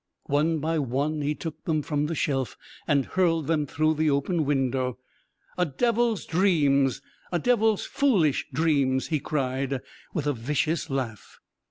One 0.25 0.57
by 0.57 0.79
one 0.79 1.21
he 1.21 1.35
took 1.35 1.63
them 1.65 1.83
from 1.83 2.07
the 2.07 2.15
shelf 2.15 2.57
and 2.87 3.05
hurled 3.05 3.45
them 3.45 3.67
through 3.67 3.93
the 3.93 4.09
open 4.09 4.45
window. 4.45 4.97
"A 5.59 5.65
devil's 5.67 6.25
dreams! 6.25 7.03
A 7.31 7.37
devil's 7.37 7.85
foolish 7.85 8.47
dreams!" 8.51 9.09
he 9.09 9.19
cried, 9.19 9.79
with 10.11 10.25
a 10.25 10.33
vicious 10.33 10.89
laugh. 10.89 11.39